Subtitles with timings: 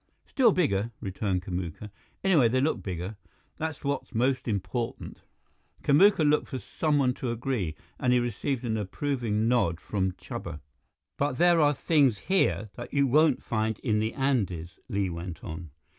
[0.25, 1.91] "Still bigger," returned Kamuka.
[2.23, 3.17] "Anyway, they look bigger.
[3.57, 5.21] That's what's most important."
[5.83, 10.59] Kamuka looked for someone to agree, and he received an approving nod from Chuba.
[11.19, 15.69] "But there are things here that you won't find in the Andes," Li went on.